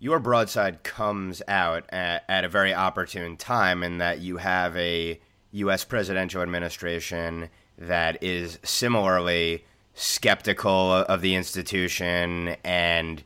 Your 0.00 0.20
broadside 0.20 0.84
comes 0.84 1.42
out 1.48 1.84
at, 1.90 2.24
at 2.28 2.44
a 2.44 2.48
very 2.48 2.72
opportune 2.72 3.36
time 3.36 3.82
in 3.82 3.98
that 3.98 4.20
you 4.20 4.36
have 4.36 4.76
a 4.76 5.20
U.S. 5.52 5.84
presidential 5.84 6.42
administration 6.42 7.48
that 7.76 8.22
is 8.22 8.58
similarly 8.62 9.64
skeptical 9.94 10.92
of 10.92 11.20
the 11.20 11.34
institution 11.34 12.56
and 12.62 13.24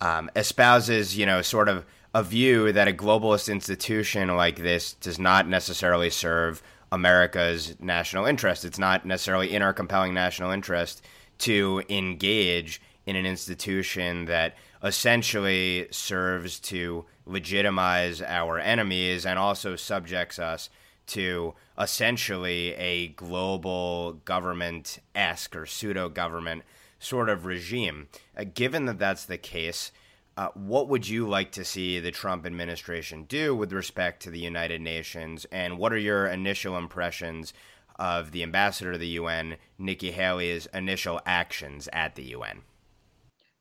um, 0.00 0.30
espouses, 0.34 1.16
you 1.16 1.26
know, 1.26 1.42
sort 1.42 1.68
of 1.68 1.84
a 2.12 2.24
view 2.24 2.72
that 2.72 2.88
a 2.88 2.92
globalist 2.92 3.50
institution 3.50 4.34
like 4.36 4.56
this 4.56 4.94
does 4.94 5.18
not 5.18 5.46
necessarily 5.46 6.10
serve 6.10 6.62
America's 6.90 7.76
national 7.80 8.26
interest. 8.26 8.64
It's 8.64 8.78
not 8.78 9.06
necessarily 9.06 9.54
in 9.54 9.62
our 9.62 9.72
compelling 9.72 10.12
national 10.12 10.50
interest 10.50 11.02
to 11.38 11.82
engage 11.88 12.82
in 13.06 13.14
an 13.14 13.26
institution 13.26 14.24
that 14.24 14.56
essentially 14.82 15.86
serves 15.90 16.58
to 16.58 17.04
legitimize 17.26 18.22
our 18.22 18.58
enemies 18.58 19.26
and 19.26 19.38
also 19.38 19.76
subjects 19.76 20.38
us 20.38 20.70
to 21.06 21.54
essentially 21.78 22.74
a 22.74 23.08
global 23.08 24.14
government 24.24 25.00
esque 25.14 25.56
or 25.56 25.66
pseudo 25.66 26.08
government 26.08 26.62
sort 26.98 27.28
of 27.28 27.46
regime. 27.46 28.08
Uh, 28.36 28.44
given 28.54 28.84
that 28.84 28.98
that's 28.98 29.24
the 29.24 29.38
case, 29.38 29.90
uh, 30.36 30.48
what 30.54 30.88
would 30.88 31.08
you 31.08 31.26
like 31.26 31.50
to 31.50 31.64
see 31.64 31.98
the 31.98 32.10
Trump 32.10 32.46
administration 32.46 33.24
do 33.24 33.54
with 33.54 33.72
respect 33.72 34.22
to 34.22 34.30
the 34.30 34.38
United 34.38 34.80
Nations? 34.80 35.46
And 35.50 35.78
what 35.78 35.92
are 35.92 35.98
your 35.98 36.26
initial 36.26 36.76
impressions 36.76 37.52
of 37.98 38.30
the 38.30 38.42
ambassador 38.42 38.92
to 38.92 38.98
the 38.98 39.08
UN, 39.08 39.56
Nikki 39.78 40.12
Haley's 40.12 40.66
initial 40.72 41.20
actions 41.26 41.88
at 41.92 42.14
the 42.14 42.24
UN? 42.24 42.62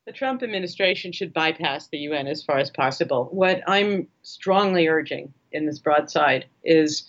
The 0.10 0.14
Trump 0.14 0.42
administration 0.42 1.12
should 1.12 1.36
bypass 1.36 1.88
the 1.88 2.00
UN 2.00 2.26
as 2.26 2.42
far 2.42 2.58
as 2.58 2.72
possible. 2.72 3.30
What 3.32 3.62
I'm 3.68 4.08
strongly 4.24 4.88
urging 4.88 5.32
in 5.52 5.68
this 5.68 5.78
broadside 5.78 6.48
is 6.64 7.04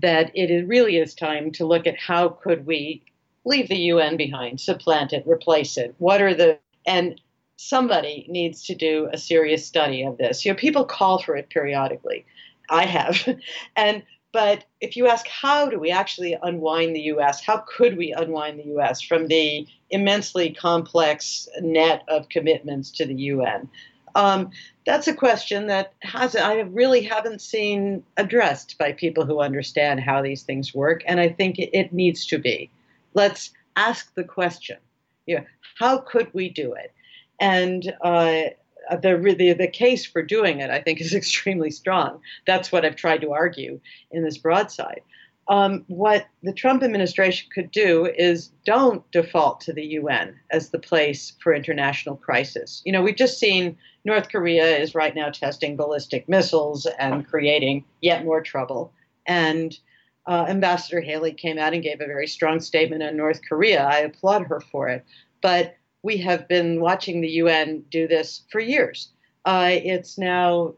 that 0.00 0.30
it 0.34 0.66
really 0.66 0.96
is 0.96 1.14
time 1.14 1.52
to 1.52 1.66
look 1.66 1.86
at 1.86 1.98
how 1.98 2.30
could 2.30 2.64
we 2.64 3.02
leave 3.44 3.68
the 3.68 3.76
UN 3.92 4.16
behind, 4.16 4.58
supplant 4.58 5.12
it, 5.12 5.22
replace 5.26 5.76
it. 5.76 5.94
What 5.98 6.22
are 6.22 6.32
the 6.32 6.58
and 6.86 7.20
somebody 7.56 8.24
needs 8.30 8.64
to 8.68 8.74
do 8.74 9.10
a 9.12 9.18
serious 9.18 9.66
study 9.66 10.02
of 10.02 10.16
this. 10.16 10.46
You 10.46 10.52
know, 10.52 10.56
people 10.56 10.86
call 10.86 11.18
for 11.18 11.36
it 11.36 11.50
periodically. 11.50 12.24
I 12.70 12.86
have, 12.86 13.36
and 13.76 14.02
but 14.36 14.66
if 14.82 14.98
you 14.98 15.08
ask 15.08 15.26
how 15.28 15.66
do 15.70 15.78
we 15.78 15.90
actually 15.90 16.36
unwind 16.42 16.94
the 16.94 17.00
U.S., 17.14 17.42
how 17.42 17.64
could 17.66 17.96
we 17.96 18.12
unwind 18.12 18.58
the 18.58 18.66
U.S. 18.66 19.00
from 19.00 19.28
the 19.28 19.66
immensely 19.88 20.52
complex 20.52 21.48
net 21.62 22.02
of 22.08 22.28
commitments 22.28 22.90
to 22.90 23.06
the 23.06 23.14
UN? 23.14 23.66
Um, 24.14 24.50
that's 24.84 25.08
a 25.08 25.14
question 25.14 25.68
that 25.68 25.94
has 26.02 26.36
I 26.36 26.56
really 26.56 27.00
haven't 27.00 27.40
seen 27.40 28.04
addressed 28.18 28.76
by 28.76 28.92
people 28.92 29.24
who 29.24 29.40
understand 29.40 30.00
how 30.00 30.20
these 30.20 30.42
things 30.42 30.74
work, 30.74 31.02
and 31.06 31.18
I 31.18 31.30
think 31.30 31.54
it, 31.58 31.94
needs 31.94 32.26
to 32.26 32.38
be. 32.38 32.68
Let's 33.14 33.54
ask 33.74 34.14
the 34.16 34.24
question. 34.24 34.76
You 35.24 35.36
know, 35.36 35.44
how 35.78 35.96
could 35.96 36.28
we 36.34 36.50
do 36.50 36.74
it? 36.74 36.92
And 37.40 37.90
uh, 38.02 38.50
the, 38.90 39.34
the 39.36 39.52
the 39.52 39.68
case 39.68 40.06
for 40.06 40.22
doing 40.22 40.60
it, 40.60 40.70
I 40.70 40.80
think, 40.80 41.00
is 41.00 41.14
extremely 41.22 41.70
strong. 41.70 42.20
That's 42.46 42.70
what 42.70 42.84
I've 42.84 42.96
tried 42.96 43.20
to 43.22 43.32
argue 43.32 43.80
in 44.10 44.24
this 44.24 44.38
broadside. 44.38 45.00
Um, 45.48 45.84
what 45.86 46.26
the 46.42 46.52
Trump 46.52 46.82
administration 46.82 47.48
could 47.54 47.70
do 47.70 48.06
is 48.06 48.50
don't 48.64 49.08
default 49.12 49.60
to 49.62 49.72
the 49.72 49.84
UN 49.84 50.34
as 50.50 50.70
the 50.70 50.78
place 50.78 51.34
for 51.40 51.54
international 51.54 52.16
crisis. 52.16 52.82
You 52.84 52.90
know, 52.90 53.02
we've 53.02 53.16
just 53.16 53.38
seen 53.38 53.76
North 54.04 54.28
Korea 54.28 54.76
is 54.76 54.96
right 54.96 55.14
now 55.14 55.30
testing 55.30 55.76
ballistic 55.76 56.28
missiles 56.28 56.86
and 56.98 57.28
creating 57.28 57.84
yet 58.00 58.24
more 58.24 58.40
trouble. 58.40 58.92
And 59.24 59.78
uh, 60.26 60.46
Ambassador 60.48 61.00
Haley 61.00 61.32
came 61.32 61.58
out 61.58 61.74
and 61.74 61.82
gave 61.82 62.00
a 62.00 62.06
very 62.06 62.26
strong 62.26 62.60
statement 62.60 63.04
on 63.04 63.16
North 63.16 63.40
Korea. 63.48 63.84
I 63.84 63.98
applaud 63.98 64.46
her 64.48 64.60
for 64.60 64.88
it. 64.88 65.04
But 65.42 65.76
we 66.06 66.16
have 66.18 66.46
been 66.46 66.80
watching 66.80 67.20
the 67.20 67.28
UN 67.42 67.82
do 67.90 68.06
this 68.06 68.42
for 68.50 68.60
years. 68.60 69.08
Uh, 69.44 69.70
it's 69.72 70.16
now 70.16 70.74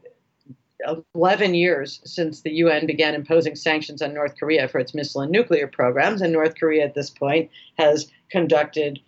11 1.13 1.53
years 1.53 2.01
since 2.03 2.41
the 2.41 2.51
UN 2.63 2.87
began 2.87 3.13
imposing 3.13 3.55
sanctions 3.55 4.01
on 4.01 4.13
North 4.13 4.35
Korea 4.39 4.67
for 4.67 4.79
its 4.79 4.95
missile 4.95 5.21
and 5.21 5.31
nuclear 5.31 5.67
programs, 5.67 6.21
and 6.21 6.33
North 6.33 6.55
Korea 6.59 6.83
at 6.83 6.95
this 6.95 7.11
point 7.11 7.51
has 7.77 8.11
conducted 8.31 8.99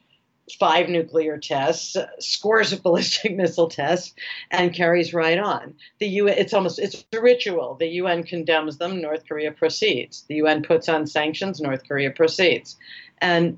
five 0.59 0.89
nuclear 0.89 1.37
tests, 1.39 1.97
scores 2.19 2.71
of 2.71 2.83
ballistic 2.83 3.35
missile 3.43 3.69
tests, 3.69 4.13
and 4.51 4.75
carries 4.75 5.15
right 5.15 5.39
on. 5.39 5.73
The 5.99 6.07
UN, 6.07 6.37
it's 6.37 6.53
almost 6.53 6.77
it's 6.77 7.03
a 7.13 7.21
ritual. 7.21 7.77
The 7.79 7.87
UN 8.01 8.23
condemns 8.23 8.77
them, 8.77 9.01
North 9.01 9.27
Korea 9.27 9.51
proceeds. 9.51 10.23
The 10.27 10.35
UN 10.35 10.61
puts 10.61 10.87
on 10.87 11.07
sanctions, 11.07 11.61
North 11.61 11.87
Korea 11.87 12.11
proceeds, 12.11 12.77
and 13.19 13.57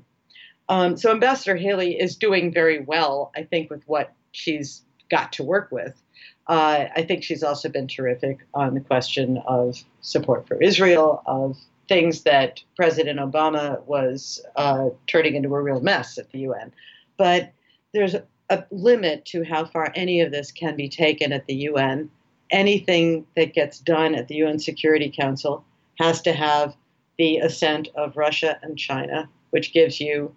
um, 0.68 0.96
so 0.96 1.10
Ambassador 1.10 1.56
Haley 1.56 1.98
is 2.00 2.16
doing 2.16 2.52
very 2.52 2.80
well, 2.80 3.30
I 3.36 3.42
think, 3.42 3.70
with 3.70 3.82
what 3.86 4.12
she's 4.32 4.82
got 5.10 5.32
to 5.34 5.42
work 5.42 5.70
with. 5.70 6.00
Uh, 6.46 6.86
I 6.94 7.02
think 7.02 7.22
she's 7.22 7.42
also 7.42 7.68
been 7.68 7.88
terrific 7.88 8.38
on 8.52 8.74
the 8.74 8.80
question 8.80 9.38
of 9.46 9.82
support 10.00 10.46
for 10.46 10.60
Israel, 10.62 11.22
of 11.26 11.56
things 11.88 12.22
that 12.22 12.62
President 12.76 13.18
Obama 13.18 13.82
was 13.84 14.44
uh, 14.56 14.88
turning 15.06 15.34
into 15.34 15.54
a 15.54 15.62
real 15.62 15.80
mess 15.80 16.18
at 16.18 16.30
the 16.30 16.40
UN. 16.40 16.72
But 17.16 17.52
there's 17.92 18.14
a, 18.14 18.24
a 18.50 18.64
limit 18.70 19.24
to 19.26 19.44
how 19.44 19.64
far 19.64 19.92
any 19.94 20.20
of 20.20 20.32
this 20.32 20.50
can 20.50 20.76
be 20.76 20.88
taken 20.88 21.32
at 21.32 21.46
the 21.46 21.54
UN. 21.54 22.10
Anything 22.50 23.26
that 23.36 23.54
gets 23.54 23.78
done 23.78 24.14
at 24.14 24.28
the 24.28 24.36
UN 24.36 24.58
Security 24.58 25.12
Council 25.14 25.64
has 25.98 26.20
to 26.22 26.32
have 26.32 26.74
the 27.18 27.38
assent 27.38 27.88
of 27.94 28.16
Russia 28.16 28.58
and 28.62 28.78
China, 28.78 29.28
which 29.50 29.72
gives 29.72 30.00
you 30.00 30.34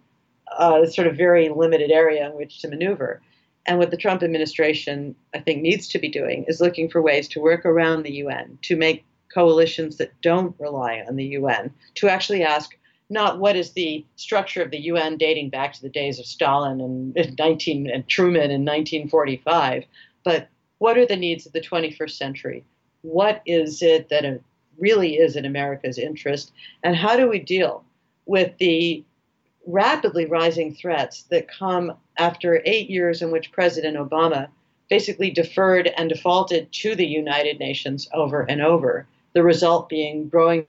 a 0.58 0.86
sort 0.86 1.06
of 1.06 1.16
very 1.16 1.48
limited 1.48 1.90
area 1.90 2.28
in 2.28 2.36
which 2.36 2.60
to 2.60 2.68
maneuver. 2.68 3.22
And 3.66 3.78
what 3.78 3.90
the 3.90 3.96
Trump 3.96 4.22
administration, 4.22 5.14
I 5.34 5.40
think, 5.40 5.62
needs 5.62 5.88
to 5.88 5.98
be 5.98 6.08
doing 6.08 6.44
is 6.48 6.60
looking 6.60 6.88
for 6.88 7.02
ways 7.02 7.28
to 7.28 7.40
work 7.40 7.64
around 7.64 8.02
the 8.02 8.14
UN, 8.14 8.58
to 8.62 8.76
make 8.76 9.04
coalitions 9.32 9.96
that 9.98 10.18
don't 10.22 10.54
rely 10.58 11.04
on 11.06 11.16
the 11.16 11.26
UN, 11.26 11.72
to 11.96 12.08
actually 12.08 12.42
ask 12.42 12.76
not 13.10 13.38
what 13.38 13.56
is 13.56 13.72
the 13.72 14.04
structure 14.16 14.62
of 14.62 14.70
the 14.70 14.80
UN 14.80 15.16
dating 15.16 15.50
back 15.50 15.72
to 15.74 15.82
the 15.82 15.88
days 15.88 16.18
of 16.18 16.26
Stalin 16.26 16.80
and 16.80 17.36
19 17.38 17.90
and 17.90 18.08
Truman 18.08 18.50
in 18.50 18.64
1945, 18.64 19.84
but 20.24 20.48
what 20.78 20.98
are 20.98 21.06
the 21.06 21.16
needs 21.16 21.46
of 21.46 21.52
the 21.52 21.60
21st 21.60 22.10
century? 22.10 22.64
What 23.02 23.42
is 23.46 23.82
it 23.82 24.08
that 24.10 24.40
really 24.78 25.16
is 25.16 25.36
in 25.36 25.44
America's 25.44 25.98
interest, 25.98 26.52
and 26.82 26.96
how 26.96 27.16
do 27.16 27.28
we 27.28 27.38
deal 27.38 27.84
with 28.26 28.56
the 28.58 29.04
rapidly 29.68 30.24
rising 30.24 30.74
threats 30.74 31.24
that 31.24 31.46
come 31.46 31.92
after 32.16 32.62
eight 32.64 32.88
years 32.88 33.20
in 33.20 33.30
which 33.30 33.52
President 33.52 33.98
Obama 33.98 34.48
basically 34.88 35.30
deferred 35.30 35.86
and 35.98 36.08
defaulted 36.08 36.72
to 36.72 36.94
the 36.94 37.06
United 37.06 37.58
Nations 37.58 38.08
over 38.14 38.42
and 38.48 38.62
over, 38.62 39.06
the 39.34 39.42
result 39.42 39.90
being 39.90 40.26
growing 40.30 40.66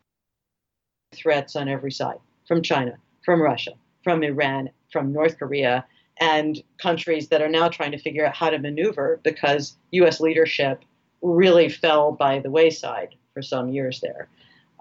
threats 1.15 1.55
on 1.55 1.69
every 1.69 1.93
side 1.93 2.17
from 2.45 2.61
China, 2.61 2.97
from 3.23 3.41
Russia, 3.41 3.71
from 4.03 4.21
Iran, 4.21 4.69
from 4.91 5.13
North 5.13 5.39
Korea, 5.39 5.85
and 6.19 6.61
countries 6.77 7.29
that 7.29 7.41
are 7.41 7.47
now 7.47 7.69
trying 7.69 7.93
to 7.93 7.97
figure 7.97 8.25
out 8.25 8.35
how 8.35 8.49
to 8.49 8.59
maneuver 8.59 9.21
because 9.23 9.77
U.S. 9.91 10.19
leadership 10.19 10.83
really 11.21 11.69
fell 11.69 12.11
by 12.11 12.39
the 12.39 12.51
wayside 12.51 13.15
for 13.33 13.41
some 13.41 13.69
years 13.69 14.01
there. 14.01 14.27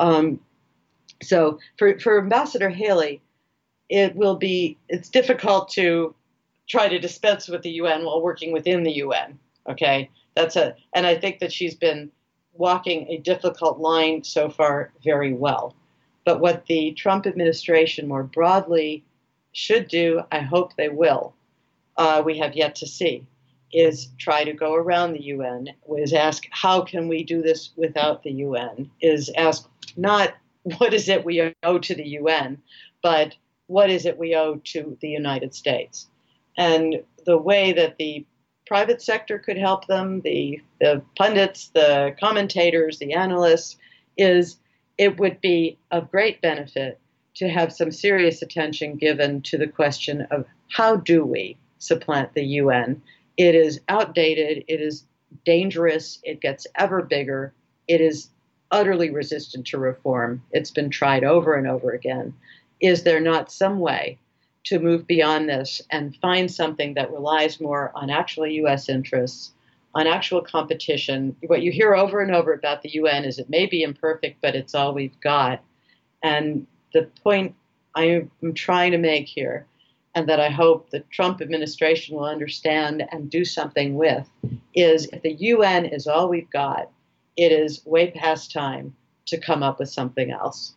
Um, 0.00 0.41
so 1.23 1.61
for, 1.79 2.00
for 2.00 2.19
Ambassador 2.19 2.69
Haley, 2.69 3.23
it 3.88 4.15
will 4.15 4.37
be 4.37 4.76
it's 4.88 5.09
difficult 5.09 5.71
to 5.71 6.15
try 6.69 6.88
to 6.88 6.99
dispense 6.99 7.49
with 7.49 7.62
the 7.62 7.71
UN 7.71 8.04
while 8.04 8.22
working 8.22 8.53
within 8.53 8.82
the 8.82 8.93
UN. 8.93 9.38
Okay, 9.69 10.10
that's 10.34 10.56
a 10.56 10.76
and 10.94 11.06
I 11.06 11.16
think 11.16 11.38
that 11.41 11.53
she's 11.53 11.75
been 11.75 12.11
walking 12.52 13.06
a 13.08 13.19
difficult 13.19 13.79
line 13.79 14.25
so 14.25 14.50
far 14.50 14.93
very 15.05 15.32
well. 15.32 15.75
But 16.25 16.40
what 16.40 16.67
the 16.67 16.93
Trump 16.93 17.26
administration 17.26 18.08
more 18.08 18.25
broadly 18.25 19.05
should 19.52 19.88
do, 19.88 20.23
I 20.31 20.41
hope 20.41 20.75
they 20.76 20.88
will. 20.88 21.34
Uh, 21.96 22.23
we 22.25 22.38
have 22.38 22.55
yet 22.55 22.75
to 22.76 22.87
see 22.87 23.26
is 23.73 24.08
try 24.19 24.44
to 24.44 24.52
go 24.52 24.75
around 24.75 25.12
the 25.12 25.25
UN, 25.25 25.69
is 25.96 26.12
ask 26.12 26.46
how 26.50 26.82
can 26.82 27.08
we 27.08 27.23
do 27.23 27.43
this 27.43 27.70
without 27.76 28.23
the 28.23 28.32
UN, 28.32 28.91
is 29.00 29.31
ask 29.37 29.69
not 29.96 30.34
what 30.79 30.94
is 30.94 31.08
it 31.08 31.25
we 31.25 31.55
owe 31.62 31.79
to 31.79 31.94
the 31.94 32.08
UN, 32.08 32.58
but 33.02 33.34
what 33.69 33.91
is 33.91 34.05
it 34.05 34.19
we 34.19 34.35
owe 34.35 34.56
to 34.65 34.99
the 35.00 35.09
United 35.09 35.55
States? 35.55 36.09
And 36.56 37.05
the 37.25 37.38
way 37.38 37.73
that 37.73 37.97
the 37.99 38.26
private 38.67 39.00
sector 39.00 39.38
could 39.38 39.56
help 39.56 39.87
them, 39.87 40.20
the, 40.23 40.61
the 40.81 41.03
pundits, 41.17 41.69
the 41.69 42.15
commentators, 42.19 42.99
the 42.99 43.15
analysts, 43.15 43.76
is 44.17 44.56
it 44.99 45.19
would 45.20 45.41
be 45.41 45.79
of 45.91 46.11
great 46.11 46.43
benefit 46.43 46.99
to 47.37 47.49
have 47.49 47.73
some 47.73 47.93
serious 47.93 48.43
attention 48.43 48.97
given 48.97 49.43
to 49.43 49.56
the 49.56 49.69
question 49.69 50.23
of 50.31 50.44
how 50.70 50.97
do 50.97 51.25
we 51.25 51.56
supplant 51.79 52.35
the 52.35 52.44
UN? 52.44 53.00
It 53.37 53.55
is 53.55 53.81
outdated, 53.88 54.65
it 54.67 54.81
is 54.81 55.05
dangerous, 55.44 56.19
it 56.25 56.41
gets 56.41 56.67
ever 56.75 57.03
bigger, 57.03 57.55
it 57.87 58.00
is 58.00 58.29
utterly 58.70 59.11
resistant 59.11 59.67
to 59.69 59.79
reform. 59.79 60.43
It's 60.50 60.70
been 60.70 60.91
tried 60.91 61.25
over 61.25 61.55
and 61.55 61.67
over 61.69 61.93
again. 61.93 62.35
Is 62.81 63.03
there 63.03 63.21
not 63.21 63.51
some 63.51 63.81
way 63.81 64.19
to 64.65 64.79
move 64.79 65.07
beyond 65.07 65.49
this 65.49 65.83
and 65.91 66.17
find 66.17 66.51
something 66.51 66.95
that 66.95 67.13
relies 67.13 67.61
more 67.61 67.91
on 67.95 68.11
actual 68.11 68.47
US 68.47 68.89
interests, 68.89 69.53
on 69.95 70.07
actual 70.07 70.43
competition? 70.43 71.35
What 71.47 71.63
you 71.63 71.73
hear 71.73 71.95
over 71.95 72.21
and 72.21 72.35
over 72.35 72.53
about 72.53 72.83
the 72.83 72.91
UN 72.91 73.25
is 73.25 73.39
it 73.39 73.51
may 73.51 73.67
be 73.67 73.83
imperfect, 73.83 74.41
but 74.41 74.55
it's 74.55 74.75
all 74.75 74.95
we've 74.95 75.21
got. 75.21 75.63
And 76.23 76.67
the 76.93 77.09
point 77.23 77.55
I 77.95 78.29
am 78.43 78.55
trying 78.55 78.93
to 78.93 78.99
make 78.99 79.27
here, 79.27 79.67
and 80.15 80.29
that 80.29 80.41
I 80.41 80.51
hope 80.51 80.91
the 80.91 81.01
Trump 81.11 81.41
administration 81.41 82.17
will 82.17 82.25
understand 82.25 83.05
and 83.11 83.31
do 83.31 83.45
something 83.45 83.95
with, 83.95 84.29
is 84.75 85.09
if 85.13 85.23
the 85.23 85.35
UN 85.35 85.85
is 85.85 86.07
all 86.07 86.29
we've 86.29 86.51
got, 86.51 86.91
it 87.37 87.53
is 87.53 87.85
way 87.85 88.11
past 88.11 88.53
time 88.53 88.95
to 89.27 89.39
come 89.39 89.63
up 89.63 89.79
with 89.79 89.89
something 89.89 90.31
else. 90.31 90.75